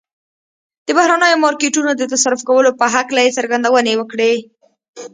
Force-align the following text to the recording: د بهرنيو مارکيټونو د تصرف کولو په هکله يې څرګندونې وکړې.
د 0.85 0.89
بهرنيو 0.97 1.41
مارکيټونو 1.45 1.91
د 1.95 2.01
تصرف 2.13 2.41
کولو 2.49 2.69
په 2.79 2.85
هکله 2.95 3.21
يې 3.25 3.35
څرګندونې 3.37 3.93
وکړې. 3.97 4.33